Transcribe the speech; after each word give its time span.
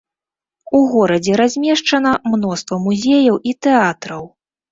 У 0.77 0.79
горадзе 0.93 1.33
размешчана 1.41 2.13
мноства 2.33 2.75
музеяў 2.87 3.35
і 3.51 3.57
тэатраў. 3.67 4.23